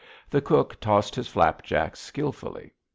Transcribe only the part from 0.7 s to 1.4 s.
tossed his